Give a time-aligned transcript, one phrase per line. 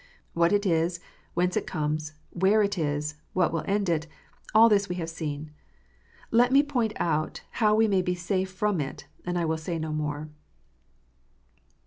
[0.33, 0.99] What it* is,
[1.35, 4.07] whence it comes, where it is, what will end it,
[4.51, 5.51] all this we have seen.
[6.31, 9.77] Let me point out how we may be safe from it, and I will say
[9.77, 10.29] no more.